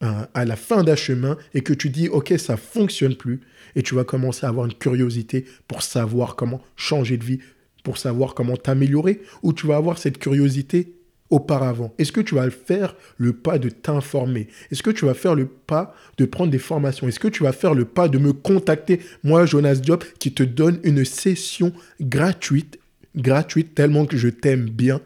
à 0.00 0.44
la 0.44 0.56
fin 0.56 0.84
d'un 0.84 0.96
chemin 0.96 1.38
et 1.54 1.62
que 1.62 1.72
tu 1.72 1.88
dis, 1.88 2.08
OK, 2.08 2.34
ça 2.38 2.56
fonctionne 2.56 3.14
plus, 3.14 3.40
et 3.74 3.82
tu 3.82 3.94
vas 3.94 4.04
commencer 4.04 4.44
à 4.44 4.50
avoir 4.50 4.66
une 4.66 4.74
curiosité 4.74 5.46
pour 5.66 5.82
savoir 5.82 6.36
comment 6.36 6.60
changer 6.76 7.16
de 7.16 7.24
vie, 7.24 7.38
pour 7.82 7.96
savoir 7.96 8.34
comment 8.34 8.56
t'améliorer, 8.56 9.22
ou 9.42 9.52
tu 9.52 9.66
vas 9.66 9.76
avoir 9.76 9.98
cette 9.98 10.18
curiosité 10.18 10.96
auparavant. 11.30 11.94
Est-ce 11.98 12.12
que 12.12 12.20
tu 12.20 12.34
vas 12.34 12.50
faire 12.50 12.96
le 13.16 13.32
pas 13.32 13.58
de 13.58 13.70
t'informer? 13.70 14.48
Est-ce 14.70 14.82
que 14.82 14.90
tu 14.90 15.06
vas 15.06 15.14
faire 15.14 15.34
le 15.34 15.46
pas 15.46 15.94
de 16.18 16.26
prendre 16.26 16.50
des 16.50 16.58
formations? 16.58 17.08
Est-ce 17.08 17.20
que 17.20 17.28
tu 17.28 17.42
vas 17.42 17.52
faire 17.52 17.74
le 17.74 17.86
pas 17.86 18.08
de 18.08 18.18
me 18.18 18.32
contacter, 18.32 19.00
moi, 19.22 19.46
Jonas 19.46 19.76
Diop, 19.76 20.04
qui 20.18 20.32
te 20.32 20.42
donne 20.42 20.80
une 20.84 21.04
session 21.04 21.72
gratuite, 22.00 22.78
gratuite 23.16 23.74
tellement 23.74 24.06
que 24.06 24.16
je 24.16 24.28
t'aime 24.28 24.68
bien 24.68 25.00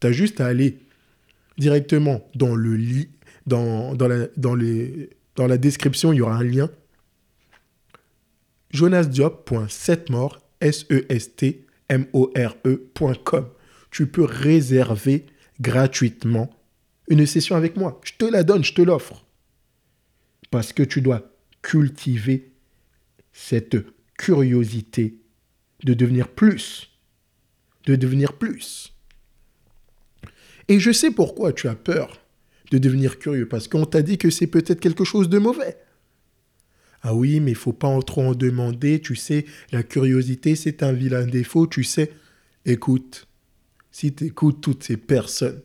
Tu 0.00 0.06
as 0.06 0.12
juste 0.12 0.40
à 0.40 0.46
aller 0.46 0.78
directement 1.58 2.26
dans 2.34 2.54
le 2.54 2.76
lit 2.76 3.08
dans, 3.46 3.96
la 5.36 5.58
description, 5.58 6.12
il 6.12 6.16
y 6.16 6.20
aura 6.20 6.36
un 6.36 6.44
lien. 6.44 6.70
jonasdiop.setmore, 8.70 10.40
S-E-S-T-M-O-R-E.com. 10.60 11.58
Tu 13.90 14.06
peux 14.06 14.24
réserver 14.24 15.26
gratuitement 15.60 16.50
une 17.08 17.26
session 17.26 17.56
avec 17.56 17.76
moi. 17.76 18.00
Je 18.04 18.12
te 18.16 18.24
la 18.24 18.44
donne, 18.44 18.62
je 18.64 18.72
te 18.74 18.82
l'offre. 18.82 19.26
Parce 20.50 20.72
que 20.72 20.84
tu 20.84 21.00
dois 21.00 21.32
cultiver 21.62 22.52
cette 23.32 23.76
curiosité 24.16 25.16
de 25.84 25.94
devenir 25.94 26.28
plus. 26.28 26.89
De 27.86 27.96
devenir 27.96 28.34
plus. 28.34 28.94
Et 30.68 30.78
je 30.78 30.92
sais 30.92 31.10
pourquoi 31.10 31.52
tu 31.52 31.68
as 31.68 31.74
peur 31.74 32.20
de 32.70 32.78
devenir 32.78 33.18
curieux, 33.18 33.48
parce 33.48 33.68
qu'on 33.68 33.84
t'a 33.84 34.02
dit 34.02 34.18
que 34.18 34.30
c'est 34.30 34.46
peut-être 34.46 34.80
quelque 34.80 35.04
chose 35.04 35.28
de 35.28 35.38
mauvais. 35.38 35.76
Ah 37.02 37.14
oui, 37.14 37.40
mais 37.40 37.52
il 37.52 37.56
faut 37.56 37.72
pas 37.72 37.98
trop 38.02 38.22
en 38.22 38.34
demander, 38.34 39.00
tu 39.00 39.16
sais, 39.16 39.46
la 39.72 39.82
curiosité, 39.82 40.54
c'est 40.54 40.82
un 40.82 40.92
vilain 40.92 41.26
défaut, 41.26 41.66
tu 41.66 41.82
sais. 41.82 42.12
Écoute, 42.66 43.26
si 43.90 44.14
tu 44.14 44.26
écoutes 44.26 44.60
toutes 44.60 44.84
ces 44.84 44.96
personnes, 44.96 45.60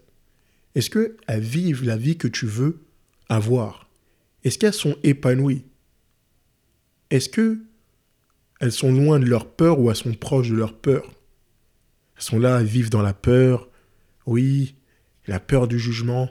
est-ce 0.74 0.90
qu'elles 0.90 1.42
vivent 1.42 1.86
la 1.86 1.98
vie 1.98 2.18
que 2.18 2.28
tu 2.28 2.46
veux 2.46 2.80
avoir 3.30 3.90
Est-ce 4.44 4.58
qu'elles 4.58 4.74
sont 4.74 4.98
épanouies? 5.04 5.66
Est-ce 7.10 7.30
que 7.30 7.60
elles 8.62 8.72
sont 8.72 8.92
loin 8.92 9.20
de 9.20 9.26
leur 9.26 9.48
peur 9.48 9.80
ou 9.80 9.90
elles 9.90 9.96
sont 9.96 10.14
proches 10.14 10.50
de 10.50 10.56
leur 10.56 10.74
peur? 10.74 11.12
Elles 12.18 12.24
sont 12.24 12.40
là 12.40 12.58
à 12.58 12.64
vivre 12.64 12.90
dans 12.90 13.02
la 13.02 13.14
peur. 13.14 13.70
Oui, 14.26 14.76
la 15.28 15.40
peur 15.40 15.68
du 15.68 15.80
jugement, 15.80 16.30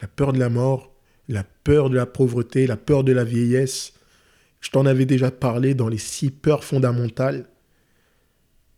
la 0.00 0.08
peur 0.08 0.32
de 0.32 0.38
la 0.38 0.48
mort, 0.48 0.94
la 1.28 1.44
peur 1.44 1.90
de 1.90 1.96
la 1.96 2.06
pauvreté, 2.06 2.66
la 2.66 2.76
peur 2.76 3.04
de 3.04 3.12
la 3.12 3.24
vieillesse. 3.24 3.92
Je 4.60 4.70
t'en 4.70 4.86
avais 4.86 5.06
déjà 5.06 5.30
parlé 5.30 5.74
dans 5.74 5.88
les 5.88 5.98
six 5.98 6.30
peurs 6.30 6.64
fondamentales 6.64 7.48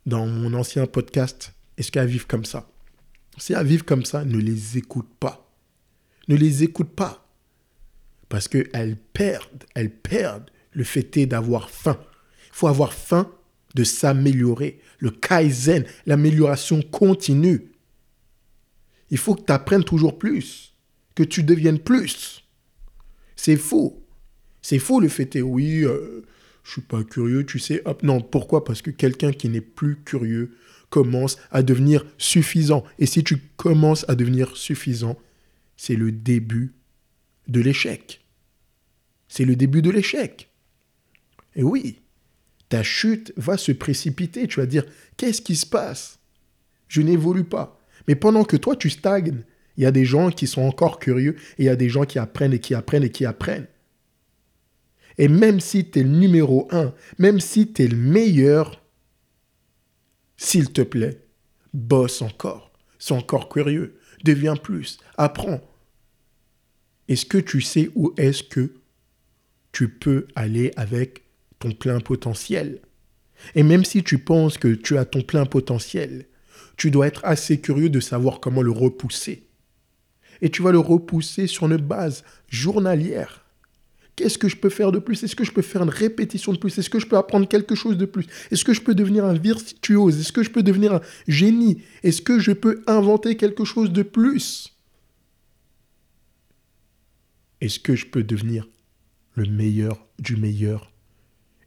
dans 0.07 0.27
mon 0.27 0.55
ancien 0.55 0.87
podcast. 0.87 1.55
Est-ce 1.77 1.91
qu'elles 1.91 2.09
vivent 2.09 2.27
comme 2.27 2.45
ça? 2.45 2.69
Si 3.39 3.53
elles 3.53 3.67
vivent 3.67 3.85
comme 3.85 4.05
ça, 4.05 4.25
ne 4.25 4.39
les 4.39 4.79
écoute 4.79 5.09
pas. 5.19 5.51
Ne 6.29 6.37
les 6.37 6.63
écoute 6.63 6.91
pas. 6.91 7.27
Parce 8.29 8.49
qu'elles 8.49 8.97
perdent, 9.13 9.65
elles 9.75 9.95
perdent 9.95 10.51
le 10.73 10.85
fait 10.85 11.27
d'avoir 11.27 11.71
faim. 11.71 11.99
Il 12.47 12.55
faut 12.55 12.69
avoir 12.69 12.93
faim 12.93 13.31
de 13.75 13.85
s'améliorer. 13.85 14.81
Le 14.99 15.11
kaizen, 15.11 15.85
l'amélioration 16.07 16.83
continue. 16.83 17.73
Il 19.11 19.19
faut 19.19 19.35
que 19.35 19.45
tu 19.45 19.53
apprennes 19.53 19.85
toujours 19.85 20.19
plus, 20.19 20.75
que 21.15 21.23
tu 21.23 21.43
deviennes 21.43 21.79
plus. 21.79 22.45
C'est 23.37 23.57
faux. 23.57 24.03
C'est 24.63 24.79
faux 24.79 25.01
le 25.01 25.09
fait 25.09 25.37
est, 25.37 25.43
oui, 25.43 25.85
euh, 25.85 26.25
je 26.63 26.73
suis 26.73 26.83
pas 26.83 27.03
curieux, 27.05 27.45
tu 27.45 27.59
sais. 27.59 27.83
Hop, 27.85 28.03
non, 28.03 28.21
pourquoi? 28.21 28.65
Parce 28.65 28.83
que 28.83 28.91
quelqu'un 28.91 29.33
qui 29.33 29.49
n'est 29.49 29.61
plus 29.61 29.97
curieux 29.97 30.57
commence 30.91 31.39
à 31.51 31.63
devenir 31.63 32.05
suffisant. 32.19 32.85
Et 32.99 33.07
si 33.07 33.25
tu 33.25 33.39
commences 33.57 34.09
à 34.09 34.15
devenir 34.15 34.57
suffisant, 34.57 35.19
c'est 35.77 35.97
le 35.97 36.13
début 36.13 36.75
de 37.49 37.61
l'échec. 37.61 38.21
C'est 39.29 39.45
le 39.45 39.57
début 39.57 39.83
de 39.83 39.91
l'échec. 39.91 40.51
Et 41.57 41.63
oui, 41.63 42.02
ta 42.73 42.83
chute 42.83 43.35
va 43.37 43.59
se 43.59 43.71
précipiter. 43.71 44.49
Tu 44.49 44.59
vas 44.59 44.65
dire, 44.65 44.87
qu'est-ce 45.19 45.43
qui 45.43 45.57
se 45.57 45.67
passe? 45.67 46.19
Je 46.89 47.03
n'évolue 47.03 47.45
pas. 47.45 47.79
Mais 48.09 48.15
pendant 48.15 48.45
que 48.45 48.57
toi, 48.57 48.77
tu 48.77 48.89
stagnes, 48.89 49.43
il 49.77 49.83
y 49.83 49.87
a 49.87 49.91
des 49.91 50.07
gens 50.07 50.31
qui 50.31 50.47
sont 50.47 50.63
encore 50.63 50.99
curieux 50.99 51.37
et 51.59 51.65
il 51.65 51.67
y 51.67 51.69
a 51.69 51.77
des 51.77 51.91
gens 51.91 52.07
qui 52.07 52.19
apprennent 52.19 52.55
et 52.55 52.61
qui 52.61 52.75
apprennent 52.75 53.05
et 53.05 53.11
qui 53.11 53.27
apprennent. 53.27 53.67
Et 55.19 55.29
même 55.29 55.61
si 55.61 55.91
tu 55.91 55.99
es 55.99 56.03
le 56.03 56.09
numéro 56.09 56.67
un, 56.71 56.95
même 57.19 57.41
si 57.41 57.71
tu 57.71 57.83
es 57.83 57.89
le 57.89 57.97
meilleur, 57.99 58.83
s'il 60.39 60.73
te 60.73 60.81
plaît, 60.81 61.21
bosse 61.75 62.23
encore. 62.23 62.73
Sois 62.99 63.19
encore 63.19 63.51
curieux. 63.51 63.99
Deviens 64.25 64.57
plus. 64.57 64.99
Apprends. 65.19 65.61
Est-ce 67.09 67.27
que 67.27 67.37
tu 67.37 67.61
sais 67.61 67.91
où 67.95 68.15
est-ce 68.17 68.43
que 68.43 68.73
tu 69.73 69.91
peux 69.91 70.27
aller 70.35 70.73
avec 70.77 71.23
plein 71.71 72.01
potentiel. 72.01 72.81
Et 73.55 73.63
même 73.63 73.85
si 73.85 74.03
tu 74.03 74.19
penses 74.19 74.59
que 74.59 74.75
tu 74.75 74.99
as 74.99 75.05
ton 75.05 75.23
plein 75.23 75.47
potentiel, 75.47 76.27
tu 76.77 76.91
dois 76.91 77.07
être 77.07 77.25
assez 77.25 77.61
curieux 77.61 77.91
de 77.91 78.01
savoir 78.01 78.41
comment 78.41 78.63
le 78.63 78.71
repousser. 78.71 79.47
Et 80.41 80.51
tu 80.51 80.63
vas 80.63 80.73
le 80.73 80.79
repousser 80.79 81.47
sur 81.47 81.67
une 81.67 81.77
base 81.77 82.25
journalière. 82.49 83.45
Qu'est-ce 84.17 84.39
que 84.39 84.49
je 84.49 84.57
peux 84.57 84.69
faire 84.69 84.93
de 84.93 84.99
plus? 84.99 85.23
Est-ce 85.23 85.37
que 85.37 85.45
je 85.45 85.53
peux 85.53 85.63
faire 85.63 85.83
une 85.83 85.89
répétition 85.89 86.53
de 86.53 86.59
plus? 86.59 86.77
Est-ce 86.77 86.91
que 86.91 86.99
je 86.99 87.07
peux 87.07 87.17
apprendre 87.17 87.49
quelque 87.49 87.75
chose 87.75 87.97
de 87.97 88.05
plus? 88.05 88.27
Est-ce 88.51 88.65
que 88.65 88.75
je 88.75 88.83
peux 88.83 88.95
devenir 88.95 89.25
un 89.25 89.35
virtuose? 89.35 90.21
Est-ce 90.21 90.33
que 90.33 90.43
je 90.43 90.51
peux 90.51 90.63
devenir 90.63 90.95
un 90.95 91.01
génie? 91.29 91.83
Est-ce 92.03 92.21
que 92.21 92.39
je 92.39 92.53
peux 92.53 92.83
inventer 92.87 93.37
quelque 93.37 93.65
chose 93.65 93.91
de 93.91 94.03
plus? 94.03 94.77
Est-ce 97.61 97.79
que 97.79 97.95
je 97.95 98.07
peux 98.07 98.23
devenir 98.23 98.69
le 99.35 99.47
meilleur 99.47 100.07
du 100.19 100.37
meilleur 100.37 100.92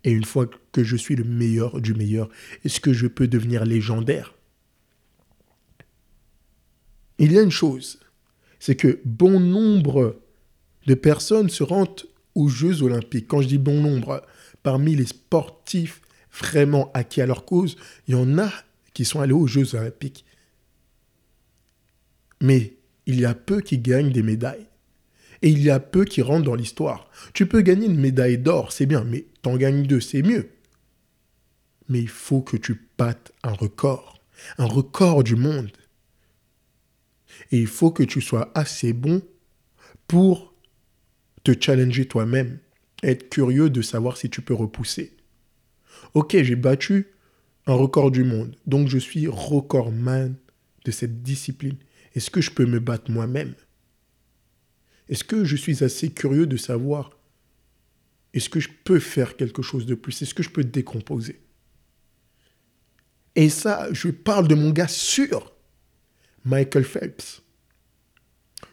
Et 0.05 0.11
une 0.11 0.23
fois 0.23 0.47
que 0.71 0.83
je 0.83 0.95
suis 0.95 1.15
le 1.15 1.23
meilleur 1.23 1.81
du 1.81 1.95
meilleur, 1.95 2.29
est-ce 2.63 2.79
que 2.79 2.93
je 2.93 3.07
peux 3.07 3.27
devenir 3.27 3.65
légendaire? 3.65 4.35
Il 7.17 7.31
y 7.31 7.39
a 7.39 7.41
une 7.41 7.51
chose, 7.51 7.99
c'est 8.59 8.75
que 8.75 8.99
bon 9.03 9.39
nombre 9.39 10.21
de 10.85 10.93
personnes 10.93 11.49
se 11.49 11.63
rendent 11.63 12.05
aux 12.35 12.49
Jeux 12.49 12.83
olympiques. 12.83 13.27
Quand 13.27 13.41
je 13.41 13.47
dis 13.47 13.57
bon 13.57 13.81
nombre, 13.81 14.23
parmi 14.61 14.95
les 14.95 15.07
sportifs 15.07 16.01
vraiment 16.31 16.91
acquis 16.93 17.21
à 17.21 17.25
leur 17.25 17.45
cause, 17.45 17.75
il 18.07 18.11
y 18.11 18.15
en 18.15 18.37
a 18.37 18.51
qui 18.93 19.05
sont 19.05 19.21
allés 19.21 19.33
aux 19.33 19.47
Jeux 19.47 19.73
olympiques. 19.73 20.23
Mais 22.41 22.75
il 23.07 23.19
y 23.19 23.25
a 23.25 23.33
peu 23.33 23.61
qui 23.61 23.79
gagnent 23.79 24.11
des 24.11 24.23
médailles. 24.23 24.67
Et 25.45 25.49
il 25.49 25.61
y 25.61 25.69
a 25.69 25.79
peu 25.79 26.05
qui 26.05 26.23
rentrent 26.23 26.43
dans 26.45 26.55
l'histoire. 26.55 27.07
Tu 27.33 27.45
peux 27.45 27.61
gagner 27.61 27.85
une 27.85 27.99
médaille 27.99 28.39
d'or, 28.39 28.71
c'est 28.71 28.87
bien, 28.87 29.03
mais 29.03 29.27
t'en 29.43 29.57
gagnes 29.57 29.83
deux, 29.83 30.01
c'est 30.01 30.23
mieux. 30.23 30.49
Mais 31.87 31.99
il 31.99 32.09
faut 32.09 32.41
que 32.41 32.57
tu 32.57 32.89
battes 32.97 33.31
un 33.43 33.53
record, 33.53 34.19
un 34.57 34.65
record 34.65 35.23
du 35.23 35.35
monde. 35.35 35.71
Et 37.51 37.59
il 37.59 37.67
faut 37.67 37.91
que 37.91 38.01
tu 38.01 38.21
sois 38.21 38.51
assez 38.55 38.91
bon 38.91 39.21
pour 40.07 40.55
te 41.43 41.51
challenger 41.59 42.07
toi-même, 42.07 42.57
être 43.03 43.29
curieux 43.29 43.69
de 43.69 43.83
savoir 43.83 44.17
si 44.17 44.31
tu 44.31 44.41
peux 44.41 44.55
repousser. 44.55 45.15
Ok, 46.15 46.35
j'ai 46.41 46.55
battu 46.55 47.11
un 47.67 47.75
record 47.75 48.09
du 48.09 48.23
monde, 48.23 48.55
donc 48.65 48.87
je 48.87 48.97
suis 48.97 49.27
recordman 49.27 50.37
de 50.85 50.89
cette 50.91 51.21
discipline. 51.21 51.77
Est-ce 52.15 52.31
que 52.31 52.41
je 52.41 52.49
peux 52.49 52.65
me 52.65 52.79
battre 52.79 53.11
moi-même? 53.11 53.53
Est-ce 55.09 55.23
que 55.23 55.45
je 55.45 55.55
suis 55.55 55.83
assez 55.83 56.11
curieux 56.11 56.47
de 56.47 56.57
savoir 56.57 57.11
est-ce 58.35 58.49
que 58.49 58.59
je 58.59 58.69
peux 58.83 58.99
faire 58.99 59.37
quelque 59.37 59.61
chose 59.61 59.85
de 59.85 59.95
plus? 59.95 60.21
Est-ce 60.21 60.33
que 60.33 60.43
je 60.43 60.49
peux 60.49 60.65
décomposer? 60.65 61.39
Et 63.35 63.49
ça, 63.49 63.87
je 63.93 64.09
parle 64.09 64.49
de 64.49 64.55
mon 64.55 64.71
gars 64.71 64.89
sûr, 64.89 65.53
Michael 66.43 66.83
Phelps. 66.83 67.41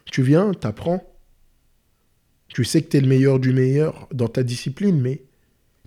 Tu 0.05 0.21
viens, 0.21 0.53
t'apprends, 0.53 1.09
tu 2.49 2.65
sais 2.65 2.81
que 2.81 2.89
tu 2.89 2.97
es 2.97 3.01
le 3.01 3.07
meilleur 3.07 3.39
du 3.39 3.53
meilleur 3.53 4.07
dans 4.11 4.27
ta 4.27 4.43
discipline, 4.43 4.99
mais 4.99 5.23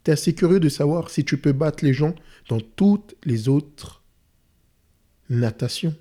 tu 0.05 0.11
es 0.11 0.15
assez 0.15 0.35
curieux 0.35 0.61
de 0.61 0.71
savoir 0.71 1.11
si 1.11 1.25
tu 1.25 1.37
peux 1.37 1.53
battre 1.53 1.85
les 1.85 1.93
gens 1.93 2.15
dans 2.49 2.61
toutes 2.61 3.15
les 3.25 3.49
autres 3.49 4.03
natations, 5.29 5.95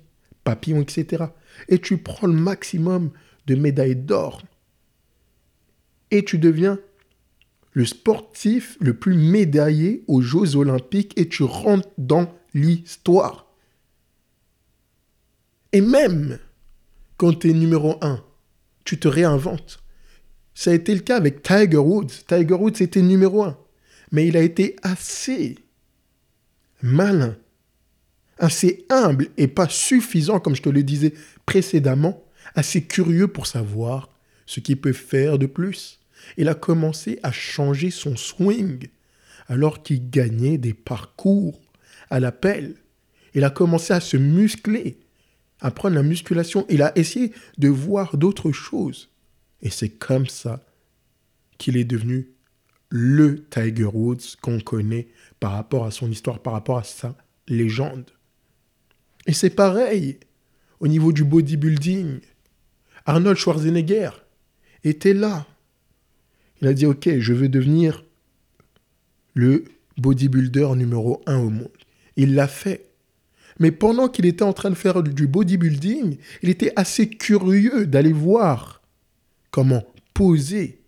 papillons, 0.44 0.80
etc. 0.80 1.24
Et 1.68 1.78
tu 1.78 1.98
prends 1.98 2.26
le 2.26 2.32
maximum 2.32 3.10
de 3.46 3.54
médailles 3.54 3.96
d'or. 3.96 4.42
Et 6.10 6.24
tu 6.24 6.38
deviens 6.38 6.78
le 7.72 7.84
sportif 7.84 8.76
le 8.80 8.94
plus 8.94 9.14
médaillé 9.14 10.02
aux 10.08 10.22
Jeux 10.22 10.56
olympiques 10.56 11.12
et 11.16 11.28
tu 11.28 11.42
rentres 11.42 11.90
dans 11.98 12.32
l'histoire. 12.54 13.46
Et 15.72 15.80
même 15.80 16.38
quand 17.18 17.38
tu 17.38 17.50
es 17.50 17.52
numéro 17.52 17.96
un, 18.00 18.24
tu 18.84 18.98
te 18.98 19.08
réinventes. 19.08 19.82
Ça 20.54 20.70
a 20.70 20.74
été 20.74 20.94
le 20.94 21.00
cas 21.00 21.16
avec 21.16 21.42
Tiger 21.42 21.76
Woods. 21.76 22.24
Tiger 22.26 22.54
Woods 22.54 22.80
était 22.80 23.02
numéro 23.02 23.44
un. 23.44 23.58
Mais 24.10 24.26
il 24.26 24.36
a 24.36 24.42
été 24.42 24.76
assez 24.82 25.58
malin, 26.82 27.36
assez 28.38 28.86
humble 28.88 29.28
et 29.36 29.48
pas 29.48 29.68
suffisant, 29.68 30.40
comme 30.40 30.56
je 30.56 30.62
te 30.62 30.68
le 30.68 30.82
disais 30.82 31.12
précédemment, 31.44 32.22
assez 32.56 32.82
curieux 32.82 33.28
pour 33.28 33.46
savoir 33.46 34.10
ce 34.46 34.60
qu'il 34.60 34.80
peut 34.80 34.92
faire 34.92 35.38
de 35.38 35.46
plus. 35.46 36.00
Il 36.36 36.48
a 36.48 36.54
commencé 36.54 37.18
à 37.22 37.30
changer 37.30 37.90
son 37.90 38.16
swing 38.16 38.88
alors 39.48 39.82
qu'il 39.82 40.10
gagnait 40.10 40.58
des 40.58 40.74
parcours 40.74 41.60
à 42.10 42.20
l'appel. 42.20 42.74
Il 43.34 43.44
a 43.44 43.50
commencé 43.50 43.92
à 43.92 44.00
se 44.00 44.16
muscler, 44.16 44.98
à 45.60 45.70
prendre 45.70 45.94
la 45.94 46.02
musculation. 46.02 46.66
Il 46.68 46.82
a 46.82 46.96
essayé 46.98 47.32
de 47.58 47.68
voir 47.68 48.16
d'autres 48.16 48.52
choses. 48.52 49.10
Et 49.62 49.70
c'est 49.70 49.90
comme 49.90 50.26
ça 50.26 50.64
qu'il 51.58 51.76
est 51.76 51.84
devenu 51.84 52.30
le 52.88 53.44
Tiger 53.48 53.84
Woods 53.92 54.36
qu'on 54.40 54.60
connaît 54.60 55.08
par 55.40 55.52
rapport 55.52 55.84
à 55.84 55.90
son 55.90 56.10
histoire, 56.10 56.40
par 56.40 56.52
rapport 56.52 56.78
à 56.78 56.84
sa 56.84 57.16
légende. 57.48 58.10
Et 59.26 59.32
c'est 59.32 59.50
pareil 59.50 60.18
au 60.80 60.88
niveau 60.88 61.12
du 61.12 61.24
bodybuilding. 61.24 62.20
Arnold 63.06 63.38
Schwarzenegger 63.38 64.10
était 64.84 65.14
là. 65.14 65.46
Il 66.60 66.68
a 66.68 66.74
dit, 66.74 66.86
OK, 66.86 67.08
je 67.18 67.32
veux 67.32 67.48
devenir 67.48 68.04
le 69.34 69.64
bodybuilder 69.96 70.70
numéro 70.76 71.22
un 71.26 71.38
au 71.38 71.50
monde. 71.50 71.70
Il 72.16 72.34
l'a 72.34 72.48
fait. 72.48 72.90
Mais 73.58 73.70
pendant 73.70 74.08
qu'il 74.08 74.26
était 74.26 74.42
en 74.42 74.52
train 74.52 74.70
de 74.70 74.74
faire 74.74 75.02
du 75.02 75.26
bodybuilding, 75.26 76.18
il 76.42 76.48
était 76.48 76.72
assez 76.76 77.08
curieux 77.08 77.86
d'aller 77.86 78.12
voir 78.12 78.82
comment 79.50 79.84
poser 80.12 80.80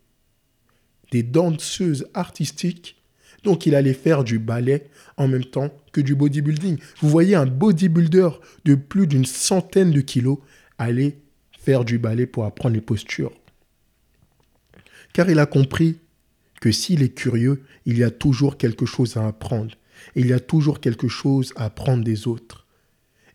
des 1.13 1.23
danseuses 1.23 2.09
artistiques. 2.15 2.97
Donc 3.45 3.65
il 3.65 3.75
allait 3.75 3.95
faire 3.95 4.25
du 4.25 4.39
ballet 4.39 4.91
en 5.17 5.29
même 5.29 5.45
temps 5.45 5.71
que 5.93 6.01
du 6.01 6.15
bodybuilding. 6.15 6.79
Vous 7.01 7.09
voyez 7.09 7.37
un 7.37 7.47
bodybuilder 7.47 8.31
de 8.65 8.75
plus 8.75 9.07
d'une 9.07 9.25
centaine 9.25 9.93
de 9.93 10.01
kilos 10.01 10.39
aller 10.77 11.19
faire 11.59 11.85
du 11.85 11.99
ballet 11.99 12.27
pour 12.27 12.45
apprendre 12.45 12.75
les 12.75 12.81
postures. 12.81 13.33
car 15.13 15.29
il 15.31 15.39
a 15.39 15.47
compris 15.47 15.99
que 16.61 16.71
s'il 16.71 17.03
est 17.03 17.15
curieux, 17.15 17.63
il 17.87 17.99
y 17.99 18.05
a 18.05 18.11
toujours 18.11 18.57
quelque 18.57 18.87
chose 18.87 19.17
à 19.17 19.27
apprendre. 19.27 19.75
Il 20.15 20.27
y 20.27 20.33
a 20.33 20.41
toujours 20.41 20.81
quelque 20.81 21.09
chose 21.09 21.53
à 21.57 21.65
apprendre 21.67 22.05
des 22.05 22.27
autres. 22.27 22.67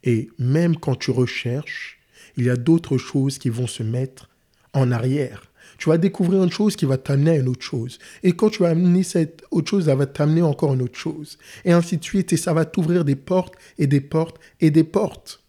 Et 0.03 0.29
même 0.37 0.77
quand 0.77 0.95
tu 0.95 1.11
recherches, 1.11 1.99
il 2.37 2.45
y 2.45 2.49
a 2.49 2.55
d'autres 2.55 2.97
choses 2.97 3.37
qui 3.37 3.49
vont 3.49 3.67
se 3.67 3.83
mettre 3.83 4.29
en 4.73 4.91
arrière. 4.91 5.51
Tu 5.77 5.89
vas 5.89 5.97
découvrir 5.97 6.43
une 6.43 6.51
chose 6.51 6.75
qui 6.75 6.85
va 6.85 6.97
t'amener 6.97 7.31
à 7.31 7.35
une 7.37 7.49
autre 7.49 7.63
chose. 7.63 7.99
Et 8.21 8.33
quand 8.33 8.49
tu 8.49 8.63
vas 8.63 8.69
amener 8.69 9.03
cette 9.03 9.43
autre 9.51 9.69
chose, 9.69 9.85
ça 9.85 9.95
va 9.95 10.05
t'amener 10.05 10.41
encore 10.41 10.73
une 10.73 10.81
autre 10.81 10.97
chose. 10.97 11.37
Et 11.65 11.71
ainsi 11.71 11.97
de 11.97 12.03
suite. 12.03 12.33
Et 12.33 12.37
ça 12.37 12.53
va 12.53 12.65
t'ouvrir 12.65 13.05
des 13.05 13.15
portes 13.15 13.55
et 13.77 13.87
des 13.87 14.01
portes 14.01 14.39
et 14.61 14.71
des 14.71 14.83
portes. 14.83 15.42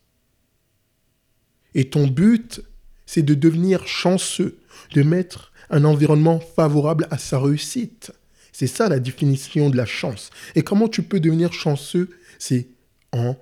Et 1.74 1.90
ton 1.90 2.06
but, 2.06 2.62
c'est 3.06 3.22
de 3.22 3.34
devenir 3.34 3.86
chanceux, 3.86 4.58
de 4.92 5.02
mettre 5.02 5.52
un 5.70 5.84
environnement 5.84 6.40
favorable 6.40 7.06
à 7.10 7.18
sa 7.18 7.38
réussite. 7.38 8.12
C'est 8.52 8.66
ça 8.68 8.88
la 8.88 9.00
définition 9.00 9.70
de 9.70 9.76
la 9.76 9.86
chance. 9.86 10.30
Et 10.54 10.62
comment 10.62 10.88
tu 10.88 11.02
peux 11.02 11.20
devenir 11.20 11.52
chanceux? 11.52 12.10
C'est 12.38 12.68
en 13.12 13.36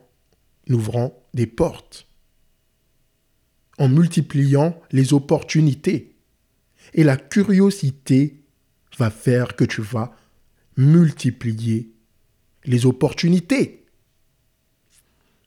ouvrant 0.69 1.23
des 1.35 1.47
portes, 1.47 2.07
en 3.79 3.89
multipliant 3.89 4.81
les 4.91 5.13
opportunités. 5.13 6.15
Et 6.95 7.05
la 7.05 7.17
curiosité 7.17 8.43
va 8.99 9.11
faire 9.11 9.57
que 9.57 9.65
tu 9.65 9.83
vas 9.83 10.17
multiplier 10.77 11.93
les 12.65 12.87
opportunités. 12.87 13.85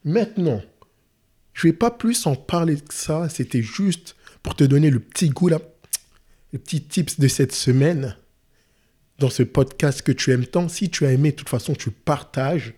Maintenant, 0.03 0.61
je 1.55 1.67
vais 1.67 1.73
pas 1.73 1.89
plus 1.89 2.27
en 2.27 2.35
parler 2.35 2.75
que 2.75 2.93
ça, 2.93 3.29
c'était 3.29 3.63
juste 3.63 4.15
pour 4.43 4.55
te 4.55 4.63
donner 4.65 4.91
le 4.91 4.99
petit 4.99 5.29
goût, 5.29 5.47
là, 5.47 5.59
le 6.51 6.59
petit 6.59 6.83
tips 6.83 7.19
de 7.19 7.27
cette 7.29 7.53
semaine 7.53 8.15
dans 9.19 9.29
ce 9.29 9.41
podcast 9.41 10.01
que 10.01 10.11
tu 10.11 10.31
aimes 10.31 10.45
tant. 10.45 10.67
Si 10.67 10.89
tu 10.89 11.05
as 11.05 11.13
aimé, 11.13 11.31
de 11.31 11.37
toute 11.37 11.49
façon, 11.49 11.73
tu 11.73 11.91
partages, 11.91 12.73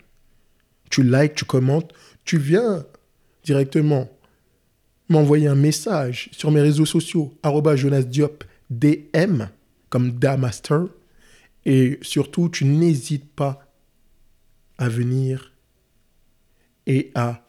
tu 0.91 1.01
likes, 1.01 1.33
tu 1.33 1.45
commentes, 1.45 1.91
tu 2.23 2.37
viens 2.37 2.85
directement 3.43 4.09
m'envoyer 5.09 5.47
un 5.47 5.55
message 5.55 6.29
sur 6.31 6.51
mes 6.51 6.61
réseaux 6.61 6.85
sociaux, 6.85 7.33
Jonas 7.75 8.03
Diop, 8.03 8.43
DM, 8.69 9.43
comme 9.89 10.11
Damaster. 10.11 10.81
Et 11.65 11.97
surtout, 12.03 12.47
tu 12.49 12.63
n'hésites 12.65 13.33
pas 13.33 13.73
à 14.77 14.87
venir 14.87 15.53
et 16.85 17.11
à 17.15 17.46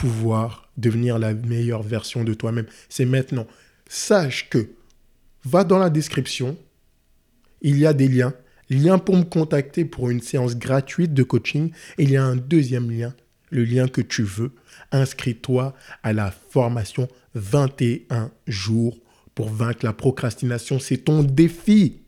pouvoir 0.00 0.70
devenir 0.78 1.18
la 1.18 1.34
meilleure 1.34 1.82
version 1.82 2.24
de 2.24 2.32
toi-même. 2.32 2.64
C'est 2.88 3.04
maintenant. 3.04 3.46
Sache 3.86 4.48
que 4.48 4.70
va 5.44 5.62
dans 5.62 5.78
la 5.78 5.90
description, 5.90 6.56
il 7.60 7.78
y 7.78 7.84
a 7.84 7.92
des 7.92 8.08
liens. 8.08 8.32
Lien 8.70 8.98
pour 8.98 9.16
me 9.16 9.24
contacter 9.24 9.84
pour 9.84 10.08
une 10.08 10.22
séance 10.22 10.56
gratuite 10.56 11.12
de 11.12 11.22
coaching. 11.22 11.70
Il 11.98 12.10
y 12.10 12.16
a 12.16 12.24
un 12.24 12.36
deuxième 12.36 12.90
lien, 12.90 13.14
le 13.50 13.64
lien 13.64 13.88
que 13.88 14.00
tu 14.00 14.22
veux. 14.22 14.52
Inscris-toi 14.90 15.74
à 16.02 16.14
la 16.14 16.30
formation 16.30 17.06
21 17.34 18.30
jours 18.46 18.96
pour 19.34 19.50
vaincre 19.50 19.84
la 19.84 19.92
procrastination. 19.92 20.78
C'est 20.78 20.98
ton 20.98 21.22
défi. 21.22 21.98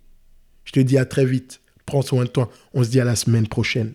Je 0.65 0.73
te 0.73 0.81
dis 0.81 0.97
à 0.97 1.05
très 1.05 1.27
vite. 1.27 1.61
Prends 1.85 2.01
soin 2.01 2.25
de 2.25 2.31
toi. 2.31 2.51
On 2.73 2.85
se 2.85 2.89
dit 2.89 3.01
à 3.01 3.05
la 3.05 3.17
semaine 3.17 3.49
prochaine. 3.49 3.93